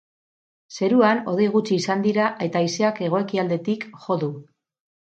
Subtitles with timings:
[0.79, 4.35] Zeruan hodei gutxi izan dira eta haizeak hego-ekialdetik jo du.